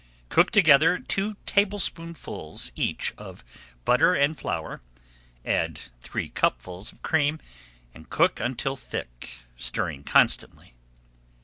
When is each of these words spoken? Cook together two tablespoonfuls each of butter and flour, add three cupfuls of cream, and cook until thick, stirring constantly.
Cook 0.29 0.49
together 0.49 0.97
two 0.97 1.35
tablespoonfuls 1.45 2.71
each 2.75 3.13
of 3.19 3.43
butter 3.85 4.15
and 4.15 4.35
flour, 4.35 4.81
add 5.45 5.79
three 5.99 6.29
cupfuls 6.29 6.91
of 6.91 7.03
cream, 7.03 7.39
and 7.93 8.09
cook 8.09 8.39
until 8.39 8.75
thick, 8.75 9.29
stirring 9.57 10.03
constantly. 10.03 10.73